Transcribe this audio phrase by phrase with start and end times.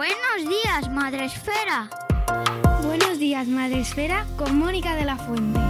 [0.00, 1.90] Buenos días, Madre Esfera.
[2.82, 5.60] Buenos días, Madre Esfera, con Mónica de la Fuente.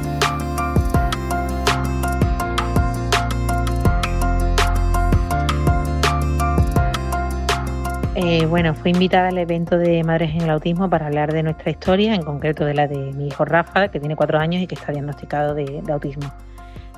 [8.15, 11.73] Eh, bueno, fui invitada al evento de Madres en el Autismo para hablar de nuestra
[11.73, 14.77] historia, en concreto de la de mi hijo Rafa, que tiene cuatro años y que
[14.77, 16.33] está diagnosticado de, de autismo.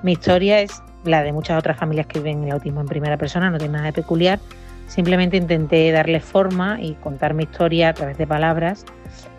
[0.03, 3.49] Mi historia es la de muchas otras familias que viven el autismo en primera persona,
[3.49, 4.39] no tiene nada de peculiar.
[4.87, 8.85] Simplemente intenté darle forma y contar mi historia a través de palabras,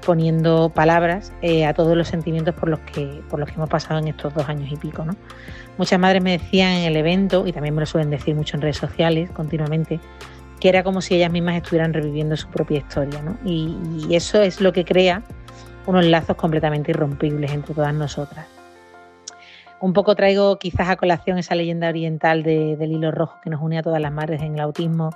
[0.06, 4.00] poniendo palabras eh, a todos los sentimientos por los que por los que hemos pasado
[4.00, 5.06] en estos dos años y pico.
[5.06, 5.16] ¿no?
[5.78, 8.62] Muchas madres me decían en el evento, y también me lo suelen decir mucho en
[8.62, 10.00] redes sociales continuamente,
[10.60, 13.22] que era como si ellas mismas estuvieran reviviendo su propia historia.
[13.22, 13.38] ¿no?
[13.44, 15.24] Y, eso es lo que crea
[15.86, 18.46] unos lazos completamente irrompibles entre todas nosotras.
[19.82, 23.62] Un poco traigo quizás a colación esa leyenda oriental de, del hilo rojo que nos
[23.62, 25.10] une a todas las madres en el autismo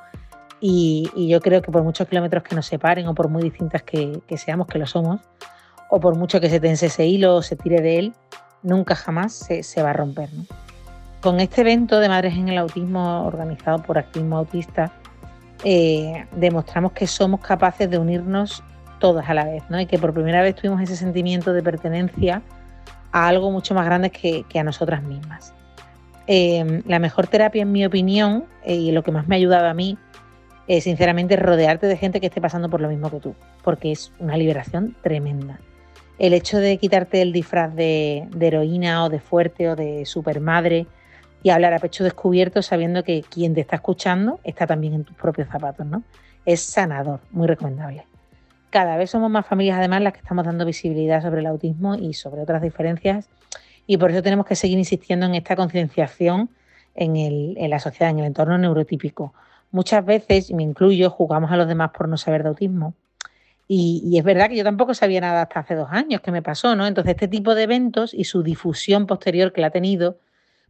[0.59, 3.83] y, y, yo creo que por muchos kilómetros que nos separen o por muy distintas
[3.83, 5.21] que, que, seamos, que lo somos,
[5.89, 8.13] o por mucho que se tense ese hilo o se tire de él,
[8.63, 10.29] nunca jamás se, se va a romper.
[10.33, 10.45] ¿no?
[11.21, 14.91] Con este evento de Madres en el Autismo organizado por Activismo Autista,
[15.63, 18.63] eh, demostramos que somos capaces de unirnos
[18.99, 19.79] todas a la vez ¿no?
[19.79, 22.41] y que por primera vez tuvimos ese sentimiento de pertenencia
[23.11, 25.53] a algo mucho más grande que, que a nosotras mismas.
[26.27, 29.67] Eh, la mejor terapia, en mi opinión, eh, y lo que más me ha ayudado
[29.67, 29.97] a mí,
[30.67, 34.11] es sinceramente rodearte de gente que esté pasando por lo mismo que tú, porque es
[34.19, 35.59] una liberación tremenda.
[36.19, 40.87] El hecho de quitarte el disfraz de, de heroína o de fuerte o de supermadre
[41.43, 45.15] y hablar a pecho descubierto sabiendo que quien te está escuchando está también en tus
[45.15, 46.03] propios zapatos, ¿no?
[46.45, 48.05] Es sanador, muy recomendable.
[48.69, 52.13] Cada vez somos más familias además las que estamos dando visibilidad sobre el autismo y
[52.13, 53.29] sobre otras diferencias
[53.85, 56.49] y por eso tenemos que seguir insistiendo en esta concienciación
[56.93, 59.33] en, en, la sociedad, en el entorno neurotípico.
[59.71, 62.93] Muchas veces, y me incluyo, jugamos a los demás por no saber de autismo.
[63.67, 66.75] Y, es verdad que yo tampoco sabía nada hasta hace dos años que me pasó,
[66.75, 66.87] ¿no?
[66.87, 70.19] Entonces este tipo de eventos y su difusión posterior que la ha tenido,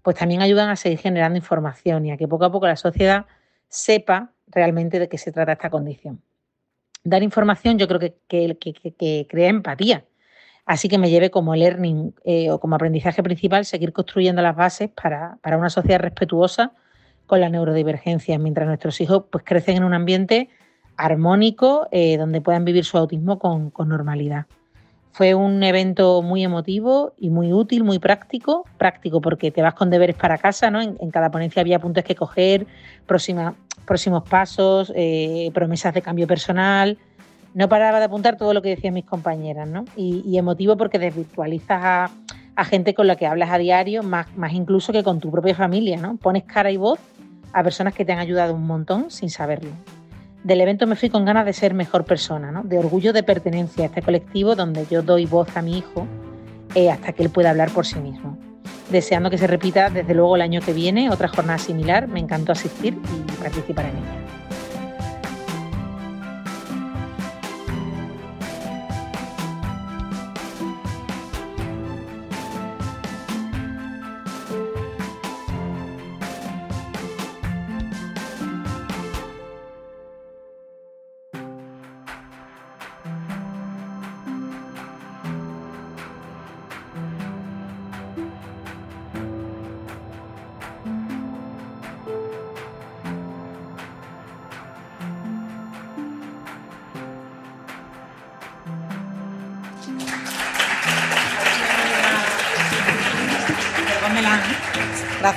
[0.02, 3.28] pues también ayudan a seguir generando información y a que poco a poco la sociedad
[3.70, 6.22] sepa realmente de qué se trata esta condición
[7.10, 10.06] dar información yo creo que, que, que, que crea empatía.
[10.66, 14.90] Así que me lleve como learning eh, o como aprendizaje principal seguir construyendo las bases
[14.90, 16.74] para, para, una sociedad respetuosa
[17.28, 20.50] con la neurodivergencia, mientras nuestros hijos pues, crecen en un ambiente
[20.96, 24.46] armónico eh, donde puedan vivir su autismo con, normalidad.
[25.12, 28.66] Fue un evento muy emotivo y muy útil, muy práctico.
[28.78, 30.82] Práctico porque te vas con deberes para casa, ¿no?
[30.82, 32.68] En, cada ponencia había puntos que coger,
[33.08, 33.56] próxima,
[33.86, 37.00] próximos pasos, eh, promesas de cambio personal.
[37.56, 39.86] No paraba de apuntar todo lo que decían mis compañeras, ¿no?
[39.96, 42.12] Y, y emotivo porque desvirtualizas a,
[42.56, 45.56] a, gente con la que hablas a diario, más, más incluso que con tu propia
[45.56, 46.18] familia, ¿no?
[46.18, 47.00] Pones cara y voz
[47.58, 49.72] a personas que te han ayudado un montón sin saberlo.
[50.44, 52.64] Del evento me fui con ganas de ser mejor persona, ¿no?
[52.64, 56.08] de orgullo de pertenencia a este colectivo donde yo doy voz a mi hijo
[56.76, 58.38] eh, hasta que él pueda hablar por sí mismo
[58.90, 62.08] deseando que se repita desde luego el año que viene, otra jornada similar.
[62.08, 64.37] Me encantó asistir y participar en ella.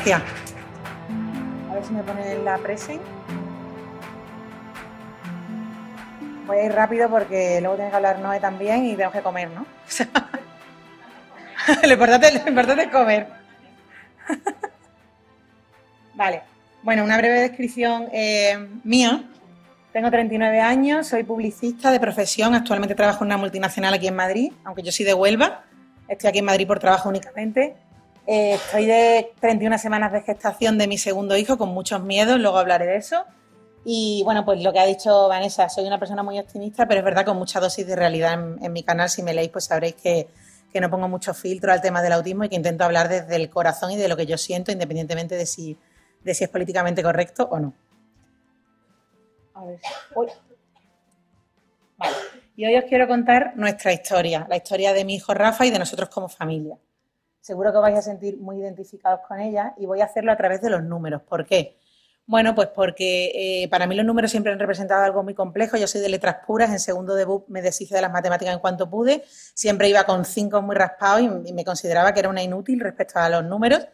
[0.02, 0.23] Gracias.
[1.70, 3.00] A ver si me pone la presen.
[6.47, 9.50] Voy a ir rápido porque luego tiene que hablar Noé también y tengo que comer,
[9.50, 9.67] ¿no?
[11.82, 13.26] lo, importante, lo importante es comer.
[16.14, 16.44] vale.
[16.82, 19.25] Bueno, una breve descripción eh, mía.
[19.93, 24.52] Tengo 39 años, soy publicista de profesión, actualmente trabajo en una multinacional aquí en Madrid,
[24.64, 25.64] aunque yo soy de Huelva,
[26.08, 27.76] estoy aquí en Madrid por trabajo únicamente.
[28.32, 32.59] Eh, estoy de 31 semanas de gestación de mi segundo hijo con muchos miedos, luego
[32.59, 33.25] hablaré de eso.
[33.85, 37.05] Y bueno, pues lo que ha dicho Vanessa, soy una persona muy optimista, pero es
[37.05, 39.11] verdad con mucha dosis de realidad en, mi canal.
[39.11, 40.29] Si me leéis, pues sabréis que,
[40.81, 43.91] no pongo mucho filtro al tema del autismo y que intento hablar desde el corazón
[43.91, 45.76] y de lo que yo siento, independientemente de si
[46.25, 47.75] es políticamente correcto o no.
[49.55, 49.81] A ver.
[51.97, 52.15] Vale.
[52.55, 55.81] Y hoy os quiero contar nuestra historia, la historia de mi hijo Rafa y de
[55.81, 56.79] nosotros como familia.
[57.40, 60.60] Seguro que vais a sentir muy identificados con ella y voy a hacerlo a través
[60.60, 61.22] de los números.
[61.22, 61.78] ¿Por qué?
[62.26, 65.76] Bueno, pues porque eh, para mí los números siempre han representado algo muy complejo.
[65.76, 68.88] Yo soy de letras puras, en segundo debut me deshice de las matemáticas en cuanto
[68.88, 69.25] pude.
[69.26, 73.28] Siempre iba con cinco muy raspados y me consideraba que era una inútil respecto a
[73.28, 73.88] los números.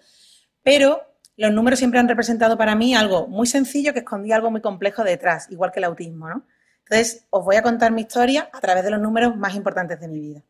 [0.63, 1.01] Pero
[1.37, 5.05] los números siempre han representado para mí algo muy sencillo que escondía algo muy complejo
[5.05, 6.47] detrás, igual que el autismo, ¿no?
[6.89, 10.09] Entonces, os voy a contar mi historia a través de los números más importantes de
[10.09, 10.43] mi vida.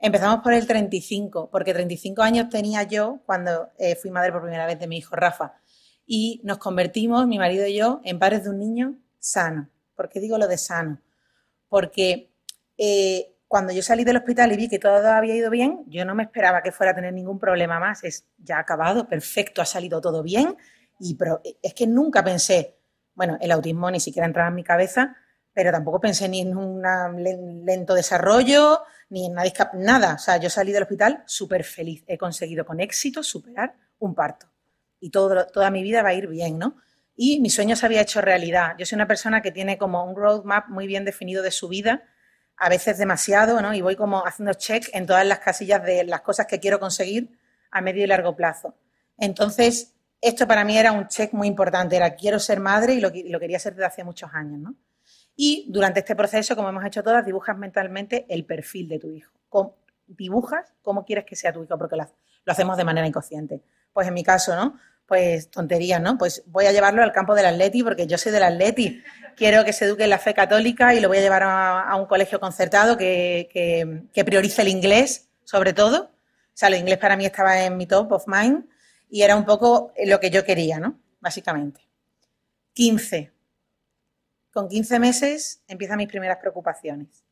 [0.00, 4.64] Empezamos por el 35, porque 35 años tenía yo cuando eh, fui madre por primera
[4.64, 5.54] vez de mi hijo Rafa.
[6.06, 9.68] Y nos convertimos, mi marido y yo, en padres de un niño sano.
[9.96, 11.02] ¿Por qué digo lo de sano?
[11.68, 12.32] Porque
[12.76, 16.14] eh, cuando yo salí del hospital y vi que todo había ido bien, yo no
[16.14, 18.04] me esperaba que fuera a tener ningún problema más.
[18.04, 20.56] Es ya acabado, perfecto, ha salido todo bien.
[21.00, 22.78] Y pero es que nunca pensé,
[23.14, 25.16] bueno, el autismo ni siquiera entraba en mi cabeza,
[25.58, 26.80] pero tampoco pensé ni en un
[27.66, 30.14] lento desarrollo, ni en nada, nada.
[30.14, 32.04] O sea, yo salí del hospital súper feliz.
[32.06, 34.46] He conseguido con éxito superar un parto.
[35.00, 36.76] Y todo, toda mi vida va a ir bien, ¿no?
[37.16, 38.76] Y mi sueño se había hecho realidad.
[38.78, 42.04] Yo soy una persona que tiene como un roadmap muy bien definido de su vida
[42.56, 43.74] a veces demasiado, ¿no?
[43.74, 47.36] Y voy como haciendo check en todas las casillas de las cosas que quiero conseguir
[47.72, 48.76] a medio y largo plazo.
[49.16, 53.10] Entonces, esto para mí era un check muy importante, era quiero ser madre y lo,
[53.10, 54.76] quería ser desde hace muchos años, ¿no?
[55.40, 59.30] Y durante este proceso, como hemos hecho todas, dibujas mentalmente el perfil de tu hijo.
[60.08, 62.04] dibujas cómo quieres que sea tu hijo, porque lo,
[62.44, 63.62] lo hacemos de manera inconsciente.
[63.92, 64.76] Pues en mi caso, ¿no?
[65.06, 66.18] Pues tonterías, ¿no?
[66.18, 69.00] Pues voy a llevarlo al campo del atleti porque yo soy del atleti
[69.36, 72.06] quiero que se eduque en la fe católica y lo voy a llevar a, un
[72.06, 73.48] colegio concertado que,
[74.12, 76.02] que, priorice el inglés, sobre todo.
[76.02, 78.66] O sea, el inglés para mí estaba en mi top of mind
[79.08, 80.98] y era un poco lo que yo quería, ¿no?
[81.20, 81.80] Básicamente.
[82.72, 83.37] 15.
[84.58, 87.24] Con 15 meses empiezan mis primeras preocupaciones.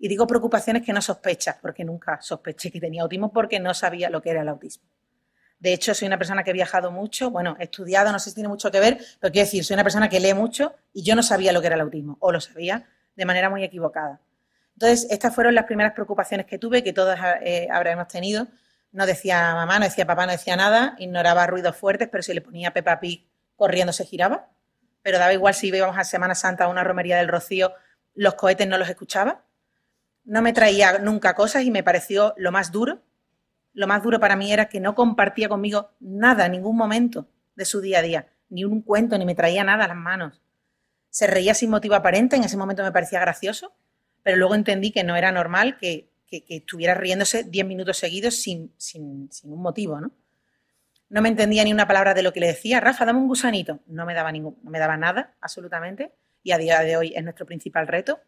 [0.00, 4.10] Y digo preocupaciones que no sospechas, porque nunca sospeché que tenía autismo porque no sabía
[4.10, 4.82] lo que era el autismo.
[5.60, 8.34] De hecho, soy una persona que he viajado mucho, bueno, he estudiado, no sé si
[8.34, 11.14] tiene mucho que ver, pero quiero decir, soy una persona que lee mucho y yo
[11.14, 12.84] no sabía lo que era el autismo, o lo sabía
[13.14, 14.20] de manera muy equivocada.
[14.72, 18.48] Entonces, estas fueron las primeras preocupaciones que tuve, que todas eh, habremos tenido.
[18.90, 22.40] No decía mamá, no decía papá, no decía nada, ignoraba ruidos fuertes, pero si le
[22.40, 23.24] ponía Peppa Pig
[23.54, 24.48] corriendo se giraba.
[25.02, 27.72] Pero daba igual si íbamos a Semana Santa a una romería del Rocío,
[28.14, 29.44] los cohetes no los escuchaba.
[30.24, 33.02] No me traía nunca cosas y me pareció lo más duro
[33.74, 37.80] lo más duro para mí era que no compartía conmigo nada, ningún momento de su
[37.80, 40.42] día a día, ni un cuento, ni me traía nada a las manos.
[41.10, 43.74] Se reía sin motivo aparente, en ese momento me parecía gracioso,
[44.22, 46.10] pero luego entendí que no era normal que,
[46.48, 50.12] estuviera riéndose diez minutos seguidos sin, sin, un motivo, ¿no?
[51.12, 52.80] No me entendía ni una palabra de lo que le decía.
[52.80, 53.80] Rafa, dame un gusanito.
[53.86, 56.14] No me daba ningún, no me daba nada, absolutamente.
[56.42, 58.20] Y a día de hoy es nuestro principal reto.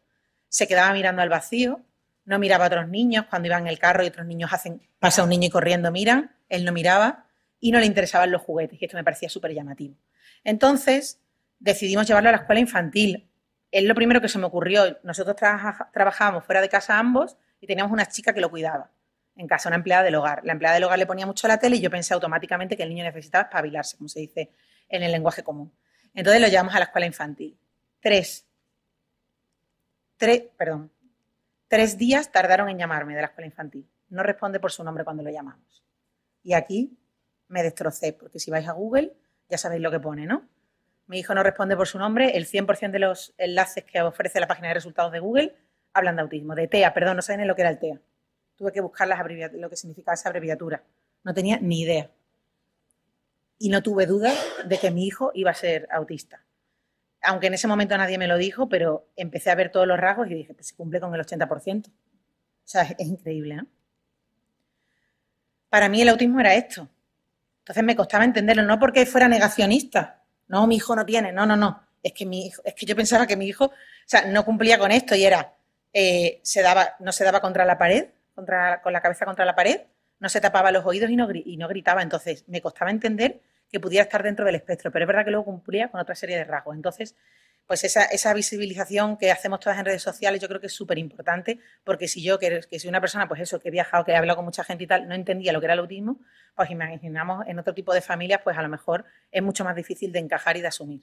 [0.51, 1.81] Se quedaba mirando al vacío,
[2.27, 5.23] no miraba a otros niños, cuando iban en el carro y otros niños hacen, pasa
[5.23, 7.25] un niño y corriendo miran, él no miraba
[7.59, 9.97] y no le interesaban los juguetes, y esto me parecía súper llamativo.
[10.45, 11.23] Entonces,
[11.59, 13.31] decidimos llevarlo a la escuela infantil.
[13.71, 14.99] Es lo primero que se me ocurrió.
[15.03, 18.91] Nosotros trabajábamos fuera de casa ambos y teníamos una chica que lo cuidaba
[19.37, 20.45] en casa, una empleada del hogar.
[20.45, 22.89] La empleada del hogar le ponía mucho la tele y yo pensé automáticamente que el
[22.89, 24.51] niño necesitaba espabilarse, como se dice
[24.89, 25.73] en el lenguaje común.
[26.15, 27.59] Entonces lo llevamos a la escuela infantil.
[28.01, 28.47] Tres.
[30.17, 30.91] Tres, perdón,
[31.69, 33.89] Tres días tardaron en llamarme de la escuela infantil.
[34.11, 35.83] No responde por su nombre cuando lo llamamos.
[36.43, 36.97] Y aquí
[37.49, 39.13] me destrocé, porque si vais a Google
[39.49, 40.49] ya sabéis lo que pone, ¿no?
[41.07, 44.47] Mi hijo no responde por su nombre, el 100% de los enlaces que ofrece la
[44.47, 45.55] página de resultados de Google
[45.93, 48.01] hablan de autismo, de TEA, perdón, no saben lo que era el TEA.
[48.57, 49.09] Tuve que buscar
[49.55, 50.83] lo que significaba esa abreviatura.
[51.23, 52.11] No tenía ni idea.
[53.59, 54.33] Y no tuve duda
[54.67, 56.45] de que mi hijo iba a ser autista
[57.25, 60.31] aunque en ese momento nadie me lo dijo, pero empecé a ver todos los rasgos
[60.31, 61.89] y dije, pues se cumple con el 80%.
[61.89, 61.93] O
[62.65, 63.67] sea, es, increíble, ¿no?
[65.69, 66.89] Para mí el autismo era esto.
[67.61, 71.57] Entonces me costaba entenderlo, no porque fuera negacionista, no, mi hijo no tiene, no, no,
[71.57, 73.73] no, es que mi hijo, es que yo pensaba que mi hijo, o
[74.05, 75.55] sea, no cumplía con esto y era,
[75.93, 79.55] eh, se daba, no se daba contra la pared, contra, con la cabeza contra la
[79.55, 79.83] pared,
[80.21, 84.23] no se tapaba los oídos y no, gritaba, entonces me costaba entender que pudiera estar
[84.23, 86.77] dentro del espectro, pero es verdad que luego cumplía con otra serie de rasgos.
[86.77, 87.17] Entonces,
[87.67, 90.99] pues esa, esa, visibilización que hacemos todas en redes sociales yo creo que es súper
[90.99, 94.17] importante, porque si yo, que, que, una persona, pues eso, que he viajado, que he
[94.17, 96.21] hablado con mucha gente y tal, no entendía lo que era el autismo,
[96.55, 100.13] pues imaginamos en otro tipo de familias, pues a lo mejor es mucho más difícil
[100.13, 101.03] de encajar y de asumir.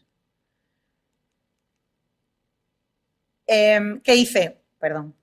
[3.48, 4.62] Em, ¿Qué hice?
[4.80, 5.21] Perdón.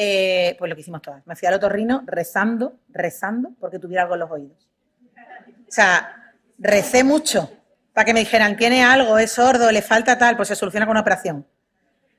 [0.00, 1.26] Eh, pues lo que hicimos todas.
[1.26, 4.68] Me fui al otorrino rezando, rezando, porque tuviera algo en los oídos.
[5.66, 7.50] O sea, recé mucho
[7.92, 10.92] para que me dijeran, tiene algo, es sordo, le falta tal, pues se soluciona con
[10.92, 11.48] una operación.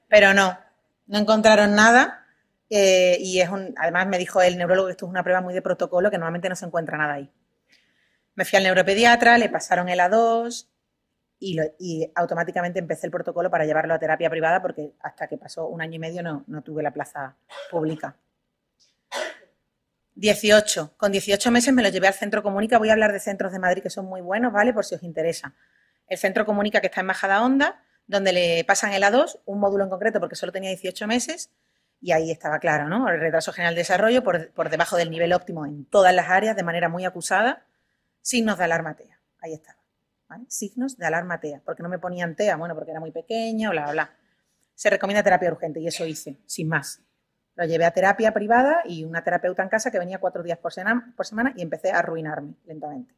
[0.10, 0.60] Pero no,
[1.08, 2.26] no encontraron nada
[2.70, 5.54] eh, y es un, además me dijo el neurólogo que esto es una prueba muy
[5.54, 7.32] de protocolo, que normalmente no se encuentra nada ahí.
[8.36, 10.68] Me fui al neuropediatra, le pasaron el A2
[11.40, 15.82] y, automáticamente empecé el protocolo para llevarlo a terapia privada porque hasta que pasó un
[15.82, 17.36] año y medio no, tuve la plaza
[17.72, 18.16] pública.
[20.16, 20.96] 18.
[20.98, 22.78] Con 18 meses me lo llevé al Centro Comunica.
[22.78, 24.74] Voy a hablar de centros de Madrid que son muy buenos, ¿vale?
[24.74, 25.56] Por si os interesa.
[26.08, 29.86] El Centro Comunica que está en Majada Honda, donde le pasan el A2, un módulo
[29.86, 31.52] en concreto porque solo tenía 18 meses,
[32.02, 33.10] y ahí estaba claro, ¿no?
[33.10, 36.64] El retraso general de desarrollo por, debajo del nivel óptimo en todas las áreas de
[36.64, 37.66] manera muy acusada.
[38.22, 39.20] Signos de alarma TEA.
[39.42, 39.79] Ahí estaba.
[40.48, 41.62] Signos de alarma TEA.
[41.66, 42.56] porque no me ponían TEA?
[42.56, 44.14] Bueno, porque era muy pequeña, bla, bla, bla.
[44.76, 47.02] Se recomienda terapia urgente y eso hice, sin más.
[47.56, 50.72] Lo llevé a terapia privada y una terapeuta en casa que venía cuatro días por
[50.72, 53.14] semana, y empecé a arruinarme lentamente.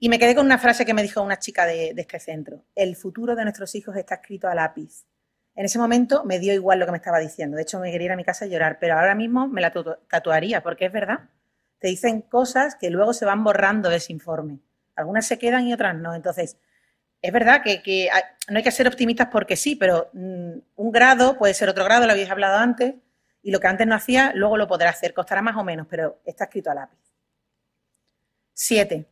[0.00, 2.64] Y me quedé con una frase que me dijo una chica de, este centro.
[2.74, 5.06] El futuro de nuestros hijos está escrito a lápiz.
[5.54, 7.56] En ese momento me dio igual lo que me estaba diciendo.
[7.56, 9.72] De hecho, me quería ir a mi casa a llorar, pero ahora mismo me la
[10.08, 11.30] tatuaría, porque es verdad.
[11.78, 14.58] Te dicen cosas que luego se van borrando de ese informe.
[14.96, 16.14] Algunas se quedan y otras no.
[16.14, 16.56] Entonces,
[17.20, 18.10] es verdad que,
[18.48, 22.06] no hay que ser optimistas porque sí, pero mm, un grado puede ser otro grado,
[22.06, 22.94] lo habéis hablado antes,
[23.42, 26.20] y lo que antes no hacía, luego lo podrá hacer, costará más o menos, pero
[26.24, 26.98] está escrito a lápiz.
[28.52, 29.06] Siete.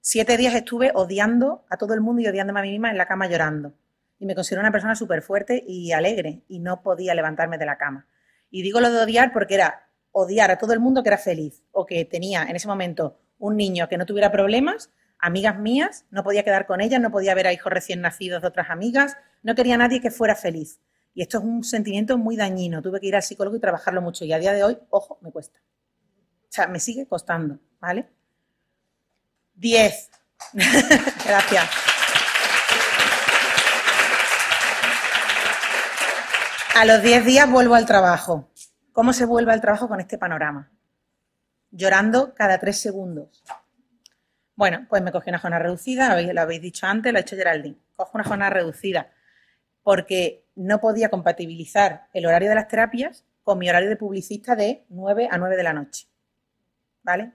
[0.00, 3.06] Siete días estuve odiando a todo el mundo y odiándome a mí misma en la
[3.06, 3.74] cama llorando.
[4.18, 7.78] Y me considero una persona súper fuerte y alegre y no podía levantarme de la
[7.78, 8.06] cama.
[8.50, 11.62] Y digo lo de odiar porque era odiar a todo el mundo que era feliz
[11.72, 16.22] o que tenía en ese momento un niño que no tuviera problemas amigas mías, no
[16.22, 19.54] podía quedar con ellas, no podía ver a hijos recién nacidos de otras amigas, no
[19.54, 20.80] quería nadie que fuera feliz.
[21.14, 22.80] Y esto es un sentimiento muy dañino.
[22.80, 24.24] Tuve que ir al psicólogo y trabajarlo mucho.
[24.24, 25.58] Y a día de hoy, ojo, me cuesta.
[25.58, 28.08] O sea, me sigue costando, ¿vale?
[29.54, 30.10] Diez.
[30.52, 31.68] Gracias.
[36.76, 38.48] A los diez días vuelvo al trabajo.
[38.92, 40.70] ¿Cómo se vuelve al trabajo con este panorama?
[41.70, 43.42] Llorando cada tres segundos.
[44.56, 47.76] Bueno, pues me cogí una jornada reducida, lo habéis dicho antes, lo ha hecho Geraldine.
[47.94, 49.12] Cojo una jornada reducida
[49.82, 54.84] porque no podía compatibilizar el horario de las terapias con mi horario de publicista de
[54.88, 56.08] 9 a 9 de la noche.
[57.02, 57.32] ¿Vale?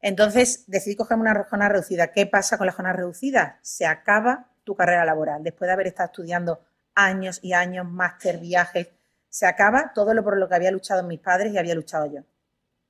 [0.00, 2.08] Entonces decidí cogerme una jornada reducida.
[2.08, 3.58] ¿Qué pasa con la jornada reducida?
[3.62, 5.42] Se acaba tu carrera laboral.
[5.42, 6.60] Después de haber estado estudiando
[6.94, 8.88] años y años, máster, viajes,
[9.28, 12.20] se acaba todo lo por lo que había luchado mis padres y había luchado yo.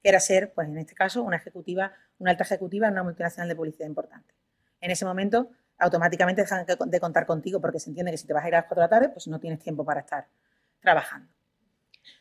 [0.03, 1.93] Que era ser, pues en este caso, una ejecutiva
[2.23, 4.35] una alta ejecutiva en una multinacional de publicidad importante.
[4.81, 8.45] En ese momento, automáticamente dejan de contar contigo porque se entiende que si te vas
[8.45, 10.29] a ir a las 4 de la tarde, pues no tienes tiempo para estar
[10.81, 11.29] trabajando.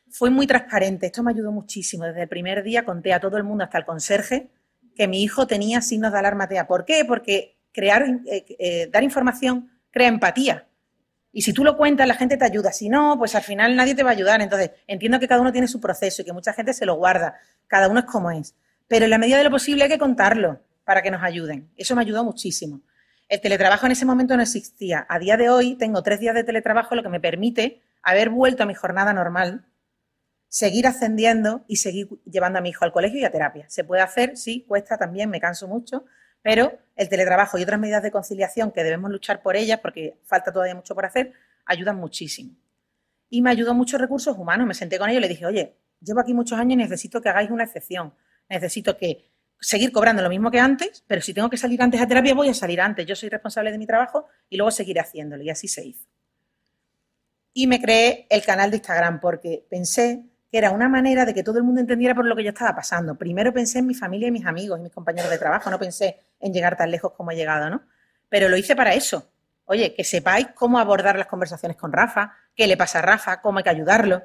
[0.10, 2.06] Fui muy transparente, esto me ayudó muchísimo.
[2.06, 4.50] Desde el primer día conté a todo el mundo, hasta el conserje,
[4.96, 6.68] que mi hijo tenía signos de alarma TEA.
[6.68, 7.06] ¿Por qué?
[7.08, 10.68] Porque crear, eh, eh, dar información crea empatía.
[11.34, 12.72] Y si tú lo cuentas, la gente te ayuda.
[12.72, 14.42] Si no, pues al final nadie te va a ayudar.
[14.42, 17.36] Entonces, entiendo que cada uno tiene su proceso y que mucha gente se lo guarda.
[17.68, 18.56] Cada uno es como es.
[18.88, 21.70] Pero en la medida de lo posible hay que contarlo para que nos ayuden.
[21.78, 22.82] Eso me ayudó muchísimo.
[23.30, 25.06] El teletrabajo en ese momento no existía.
[25.08, 28.64] A día de hoy tengo tres días de teletrabajo, lo que me permite haber vuelto
[28.64, 29.66] a mi jornada normal,
[30.50, 33.70] seguir ascendiendo y seguir llevando a mi hijo al colegio y a terapia.
[33.70, 36.04] Se puede hacer, sí, cuesta también, me canso mucho,
[36.42, 40.52] pero el teletrabajo y otras medidas de conciliación que debemos luchar por ellas, porque falta
[40.52, 41.34] todavía mucho por hacer,
[41.66, 42.56] ayudan muchísimo.
[43.30, 44.68] Y me ayudó muchos recursos humanos.
[44.68, 47.30] Me senté con ellos y le dije, oye, llevo aquí muchos años y necesito que
[47.30, 48.14] hagáis una excepción
[48.52, 49.30] necesito que
[49.60, 52.50] seguir cobrando lo mismo que antes, pero si tengo que salir antes a terapia, voy
[52.50, 53.06] a salir antes.
[53.06, 55.44] Yo soy responsable de mi trabajo y luego seguiré haciéndolo.
[55.44, 56.08] Y así se hizo.
[57.54, 61.44] Y me creé el canal de Instagram porque pensé que era una manera de que
[61.44, 63.16] todo el mundo entendiera por lo que yo estaba pasando.
[63.16, 66.20] Primero pensé en mi familia y mis amigos y mis compañeros de trabajo, no pensé
[66.42, 67.84] en llegar tan lejos como he llegado, ¿no?
[68.28, 69.32] Pero lo hice para eso.
[69.64, 73.60] Oye, que sepáis cómo abordar las conversaciones con Rafa, qué le pasa a Rafa, cómo
[73.60, 74.24] hay que ayudarlo.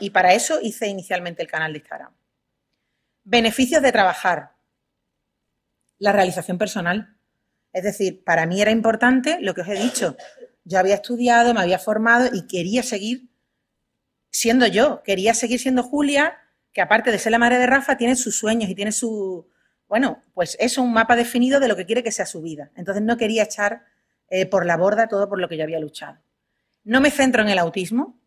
[0.00, 2.12] y para eso hice inicialmente el canal de Instagram.
[3.24, 4.52] Beneficios de trabajar.
[5.98, 7.16] la realización personal.
[7.72, 10.16] Es decir, para mí era importante lo que os he dicho.
[10.64, 13.30] Yo había estudiado, me había formado y quería seguir
[14.36, 16.36] siendo yo, quería seguir siendo Julia,
[16.74, 19.48] que aparte de ser la madre de Rafa, tiene sus sueños y tiene su,
[19.88, 22.70] bueno, pues es un mapa definido de lo que quiere que sea su vida.
[22.76, 23.86] Entonces no quería echar
[24.28, 26.18] eh, por la borda todo por lo que yo había luchado.
[26.84, 28.20] No me centro en el autismo.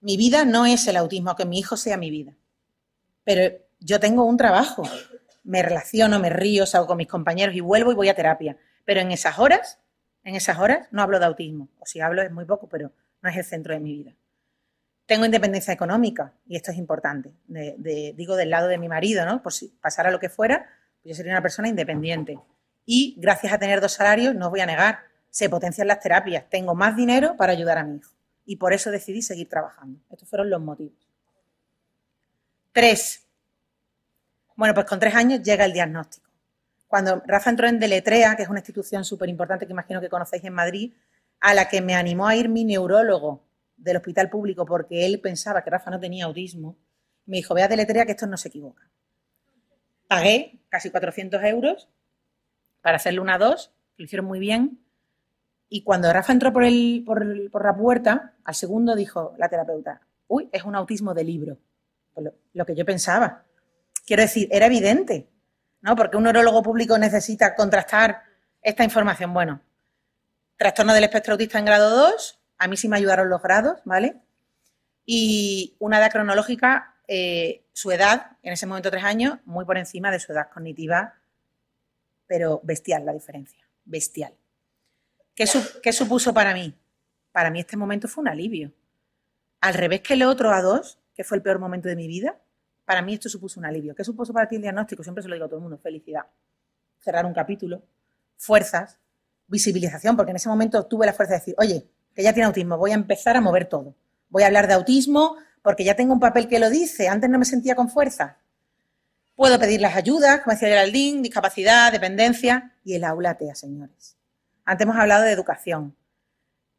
[0.00, 2.36] Mi vida no es el autismo, que mi hijo sea mi vida.
[3.24, 4.82] Pero yo tengo un trabajo.
[5.42, 8.58] Me relaciono, me río, salgo con mis compañeros y vuelvo y voy a terapia.
[8.84, 9.78] Pero en esas horas,
[10.22, 11.70] en esas horas no hablo de autismo.
[11.78, 14.12] O si hablo es muy poco, pero no es el centro de mi vida.
[15.06, 17.32] Tengo independencia económica y esto es importante.
[17.46, 19.40] digo del lado de mi marido, ¿no?
[19.40, 20.68] Por si pasara lo que fuera,
[21.04, 22.38] yo sería una persona independiente.
[22.84, 24.98] Y gracias a tener dos salarios, no os voy a negar,
[25.30, 26.48] se potencian las terapias.
[26.50, 28.12] Tengo más dinero para ayudar a mi hijo.
[28.44, 30.00] Y por eso decidí seguir trabajando.
[30.10, 30.96] Estos fueron los motivos.
[32.72, 33.24] Tres.
[34.56, 36.30] Bueno, pues con tres años llega el diagnóstico.
[36.88, 40.44] Cuando Rafa entró en Deletrea, que es una institución súper importante que imagino que conocéis
[40.44, 40.94] en Madrid,
[41.40, 43.45] a la que me animó a ir mi neurólogo
[43.76, 46.76] del hospital público porque él pensaba que Rafa no tenía autismo,
[47.26, 48.88] me dijo, ve a Deletrea que esto no se equivoca.
[50.08, 51.88] Pagué casi 400 euros
[52.80, 54.80] para hacerle una dos, lo hicieron muy bien.
[55.68, 60.48] Y cuando Rafa entró por, el, por, la puerta, al segundo dijo la terapeuta, uy,
[60.52, 61.58] es un autismo de libro.
[62.14, 63.44] Pues lo, que yo pensaba.
[64.06, 65.28] Quiero decir, era evidente,
[65.80, 65.96] ¿no?
[65.96, 68.22] Porque un neurólogo público necesita contrastar
[68.62, 69.34] esta información.
[69.34, 69.60] Bueno,
[70.56, 74.16] trastorno del espectro autista en grado 2, a mí sí me ayudaron los grados, ¿vale?
[75.04, 80.10] Y una edad cronológica eh, su edad, en ese momento tres años, muy por encima
[80.10, 81.14] de su edad cognitiva,
[82.26, 84.34] pero bestial la diferencia, bestial.
[85.34, 85.46] ¿Qué,
[85.92, 86.74] supuso para mí?
[87.30, 88.72] Para mí este momento fue un alivio.
[89.60, 92.40] Al revés que el otro a dos, que fue el peor momento de mi vida,
[92.84, 93.94] para mí esto supuso un alivio.
[93.94, 95.02] ¿Qué supuso para ti el diagnóstico?
[95.02, 96.24] Siempre se lo digo a todo el mundo, felicidad.
[96.98, 97.82] Cerrar un capítulo,
[98.36, 98.98] fuerzas,
[99.46, 101.86] visibilización, porque en ese momento tuve la fuerza de decir, oye,
[102.16, 103.94] que ya tiene autismo, voy a empezar a mover todo.
[104.30, 107.38] Voy a hablar de autismo, porque ya tengo un papel que lo dice, antes no
[107.38, 108.38] me sentía con fuerza.
[109.36, 114.16] Puedo pedir las ayudas, como decía Geraldine, discapacidad, dependencia y el aula TEA, señores.
[114.64, 115.94] Antes hemos hablado de educación.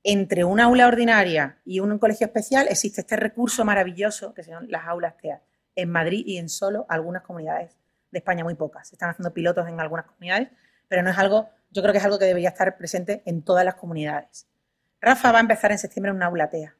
[0.04, 4.88] Entre una aula ordinaria y un colegio especial existe este recurso maravilloso que son las
[4.88, 5.42] aulas TEA.
[5.76, 7.78] En Madrid y en solo algunas comunidades
[8.10, 8.88] de España, muy pocas.
[8.88, 10.50] Se están haciendo pilotos en algunas comunidades,
[10.88, 13.64] pero no es algo, yo creo que es algo que debería estar presente en todas
[13.64, 14.48] las comunidades.
[15.02, 16.76] Rafa va a empezar en septiembre en una aula TEA.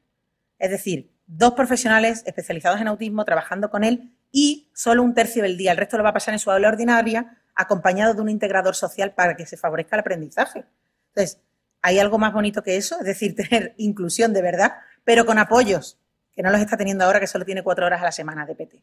[0.58, 5.56] Es decir, dos profesionales especializados en autismo trabajando con él y solo un tercio del
[5.56, 5.72] día.
[5.72, 9.12] El resto lo va a pasar en su aula ordinaria acompañado de un integrador social
[9.12, 10.64] para que se favorezca el aprendizaje.
[11.08, 11.40] Entonces,
[11.82, 12.98] ¿hay algo más bonito que eso?
[12.98, 15.98] Es decir, tener inclusión de verdad, pero con apoyos,
[16.32, 18.54] que no los está teniendo ahora, que solo tiene cuatro horas a la semana de
[18.54, 18.82] PT.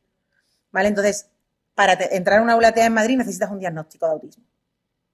[0.72, 0.90] ¿Vale?
[0.90, 1.30] Entonces,
[1.74, 4.44] para entrar a una aula en Madrid necesitas un diagnóstico de autismo.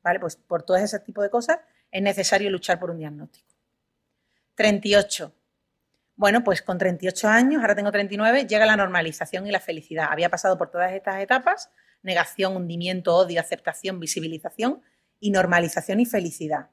[0.04, 0.20] ¿Vale?
[0.20, 1.60] Pues por todo ese tipo de cosas
[1.92, 3.51] es necesario luchar por un diagnóstico.
[4.56, 5.34] 38.
[6.16, 10.08] Bueno, pues con 38 años, ahora tengo 39, llega la normalización y la felicidad.
[10.12, 11.70] Había pasado por todas estas etapas,
[12.04, 14.82] negación, hundimiento, odio, aceptación, visibilización
[15.20, 16.70] y normalización y felicidad.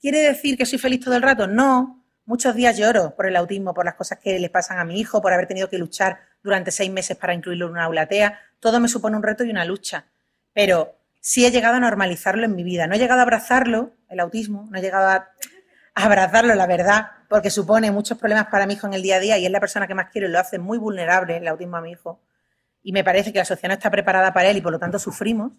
[0.00, 1.46] ¿Quiere decir que soy feliz todo el rato?
[1.46, 2.04] No.
[2.24, 5.22] Muchos días lloro por el autismo, por las cosas que le pasan a mi hijo,
[5.22, 8.38] por haber tenido que luchar durante seis meses para incluirlo en una aula TEA.
[8.58, 10.06] Todo me supone un reto y una lucha.
[10.52, 12.86] Pero sí he llegado a normalizarlo en mi vida.
[12.86, 15.30] No he llegado a abrazarlo, el autismo, no he llegado a
[15.94, 19.38] abrazarlo, la verdad, porque supone muchos problemas para mi hijo en el día a día
[19.38, 21.80] y es la persona que más quiero y lo hace muy vulnerable el autismo a
[21.80, 22.20] mi hijo.
[22.82, 24.98] Y me parece que la sociedad no está preparada para él y por lo tanto
[24.98, 25.52] sufrimos,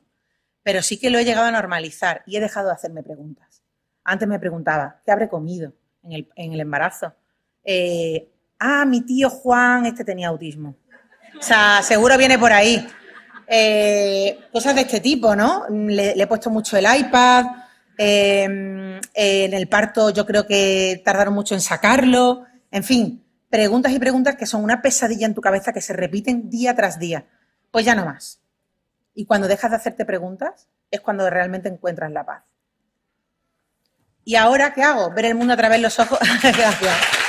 [0.61, 3.63] pero sí que lo he llegado a normalizar y he dejado de hacerme preguntas.
[4.03, 7.13] Antes me preguntaba, ¿qué habré comido en el, embarazo?
[7.63, 10.75] Eh, ah, mi tío Juan, este tenía autismo.
[11.39, 12.85] O sea, seguro viene por ahí.
[13.47, 15.65] Eh, cosas de este tipo, ¿no?
[15.69, 17.45] Le, le, he puesto mucho el iPad,
[17.97, 22.45] Em, en el parto yo creo que tardaron mucho en sacarlo.
[22.71, 26.49] En fin, preguntas y preguntas que son una pesadilla en tu cabeza que se repiten
[26.49, 27.25] día tras día.
[27.71, 28.39] Pues ya no más.
[29.13, 32.43] Y cuando dejas de hacerte preguntas es cuando realmente encuentras la paz.
[34.25, 35.11] ¿Y ahora qué hago?
[35.11, 36.19] Ver el mundo a través de los ojos.
[36.41, 37.23] Gracias.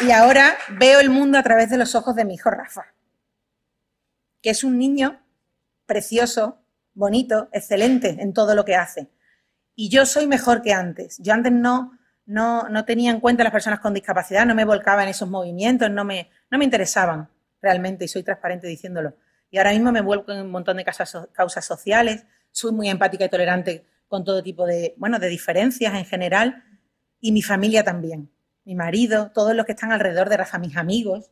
[0.00, 2.86] Y ahora veo el mundo a través de los ojos de mi hijo Rafa,
[4.42, 5.25] que es un niño
[5.86, 6.58] precioso,
[6.94, 9.08] bonito, excelente en todo lo que hace.
[9.74, 11.18] Y yo soy mejor que antes.
[11.18, 14.64] Yo antes no, no, no tenía en cuenta a las personas con discapacidad, no me
[14.64, 17.28] volcaba en esos movimientos, no me, no me interesaban
[17.62, 19.14] realmente, y soy transparente diciéndolo.
[19.50, 23.24] Y ahora mismo me vuelco en un montón de causas, causas sociales, soy muy empática
[23.24, 26.64] y tolerante con todo tipo de, bueno, de diferencias en general,
[27.20, 28.30] y mi familia también,
[28.64, 31.30] mi marido, todos los que están alrededor de Rafa, mis amigos.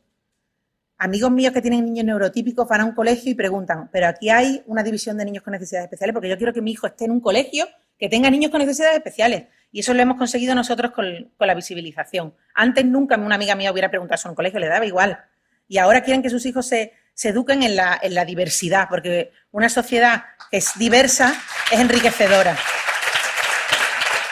[0.97, 4.63] Amigos míos que tienen niños neurotípicos van a un colegio y preguntan, pero aquí hay
[4.65, 7.11] una división de niños con necesidades especiales, porque yo quiero que mi hijo esté en
[7.11, 9.45] un colegio que tenga niños con necesidades especiales.
[9.71, 12.33] Y eso lo hemos conseguido nosotros con, la visibilización.
[12.53, 15.19] Antes nunca una amiga mía hubiera preguntado eso en un colegio, le daba igual.
[15.67, 19.69] Y ahora quieren que sus hijos se, eduquen en la, en la diversidad, porque una
[19.69, 21.35] sociedad que es diversa
[21.71, 22.55] es enriquecedora.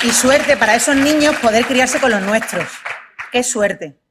[0.03, 2.69] Y suerte para esos niños poder criarse con los nuestros.
[3.31, 4.02] Qué suerte.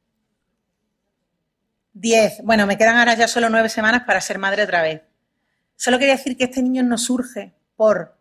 [2.03, 2.41] Diez.
[2.43, 5.03] Bueno, me quedan ahora ya solo nueve semanas para ser madre otra vez.
[5.77, 8.19] Solo quería decir que este niño no surge por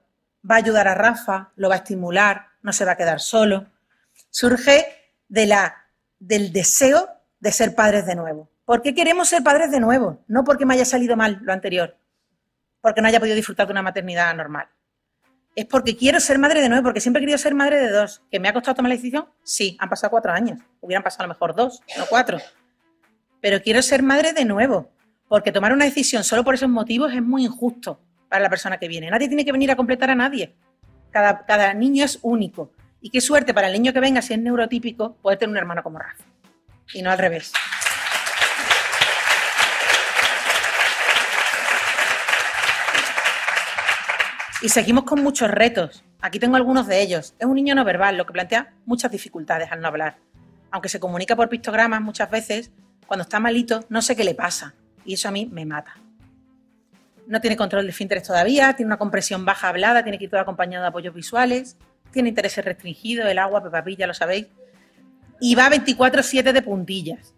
[0.47, 3.71] va a ayudar a Rafa, lo va a estimular, no se va a quedar solo.
[4.29, 4.85] Surge
[5.29, 5.87] de la,
[6.19, 8.51] del deseo de ser padres de nuevo.
[8.65, 10.23] ¿Por qué queremos ser padres de nuevo?
[10.27, 11.97] No porque me haya salido mal lo anterior,
[12.81, 14.67] porque no haya podido disfrutar de una maternidad normal.
[15.55, 18.21] Es porque quiero ser madre de nuevo, porque siempre he querido ser madre de dos.
[18.29, 19.25] ¿Que me ha costado tomar la decisión?
[19.43, 20.59] Sí, han pasado cuatro años.
[20.81, 22.37] Hubieran pasado a lo mejor dos, no cuatro
[23.41, 24.91] pero quiero ser madre de nuevo,
[25.27, 27.99] porque tomar una decisión solo por esos motivos es muy injusto
[28.29, 29.09] para la persona que viene.
[29.09, 30.55] Nadie tiene que venir a completar a nadie.
[31.09, 32.71] Cada, cada niño es único.
[33.01, 35.81] Y qué suerte para el niño que venga, si es neurotípico, poder tener un hermano
[35.83, 36.23] como Rafa.
[36.93, 37.51] Y no al revés.
[44.61, 46.03] Y seguimos con muchos retos.
[46.21, 47.33] Aquí tengo algunos de ellos.
[47.39, 50.17] Es un niño no verbal, lo que plantea muchas dificultades al no hablar.
[50.69, 52.71] Aunque se comunica por pictogramas muchas veces,
[53.11, 54.73] cuando está malito, no sé qué le pasa.
[55.03, 55.97] Y eso a mí me mata.
[57.27, 60.39] No tiene control de esfínteres todavía, tiene una compresión baja hablada, tiene que ir todo
[60.39, 61.75] acompañado de apoyos visuales,
[62.11, 64.47] tiene intereses restringidos, el agua, pepapilla, lo sabéis.
[65.41, 67.35] Y va 24-7 de puntillas.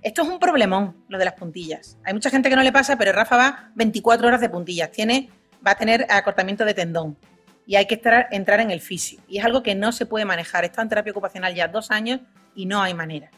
[0.00, 1.98] Esto es un problemón, lo de las puntillas.
[2.04, 4.90] Hay mucha gente que no le pasa, pero Rafa va 24 horas de puntillas.
[4.92, 5.28] Tiene,
[5.66, 7.18] va a tener acortamiento de tendón
[7.66, 9.20] y hay que entrar en el fisio.
[9.28, 10.64] Y es algo que no se puede manejar.
[10.64, 12.20] Está en terapia ocupacional ya dos años
[12.54, 13.30] y no hay manera.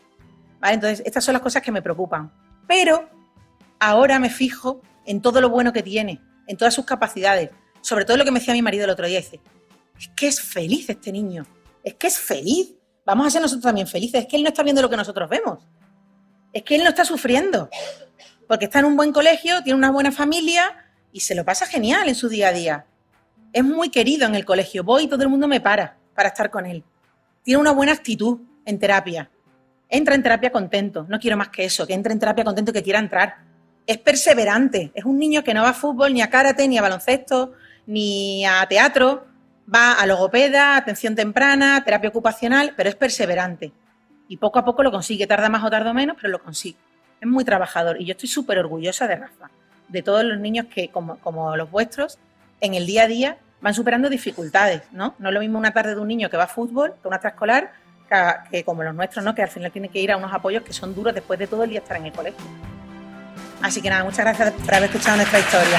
[0.72, 2.33] Entonces, estas son las cosas que me preocupan.
[2.66, 3.09] Pero
[3.79, 7.50] ahora me fijo en todo lo bueno que tiene, en todas sus capacidades.
[7.81, 9.40] Sobre todo lo que me decía mi marido el otro día, dice,
[9.98, 11.44] es que es feliz este niño,
[11.83, 12.74] es que es feliz.
[13.05, 15.29] Vamos a ser nosotros también felices, es que él no está viendo lo que nosotros
[15.29, 15.59] vemos.
[16.53, 17.68] Es que él no está sufriendo,
[18.48, 22.09] porque está en un buen colegio, tiene una buena familia y se lo pasa genial
[22.09, 22.87] en su día a día.
[23.53, 26.50] Es muy querido en el colegio, voy y todo el mundo me para para estar
[26.50, 26.85] con él.
[27.42, 29.31] Tiene una buena actitud en terapia
[29.94, 32.83] entra en terapia contento, no quiero más que eso, que entre en terapia contento que
[32.83, 33.37] quiera entrar.
[33.87, 36.83] Es perseverante, es un niño que no va a fútbol, ni a karate, ni a
[36.83, 37.52] baloncesto,
[37.87, 39.26] ni a teatro,
[39.72, 43.72] va a logopeda, atención temprana, terapia ocupacional, pero es perseverante.
[44.26, 46.78] Y poco a poco lo consigue, tarda más o tarda menos, pero lo consigue.
[47.20, 49.50] Es muy trabajador y yo estoy súper orgullosa de Rafa,
[49.88, 52.18] de todos los niños que, como, como los vuestros,
[52.61, 55.14] en el día a día van superando dificultades, ¿no?
[55.18, 57.16] No es lo mismo una tarde de un niño que va a fútbol que una
[57.16, 57.84] extraescolar
[58.50, 59.35] que, como los nuestros, ¿no?
[59.35, 61.64] que al final tiene que ir a unos apoyos que son duros después de todo
[61.64, 62.44] el día estar en el colegio.
[63.62, 65.79] Así que nada, muchas gracias por haber escuchado nuestra historia.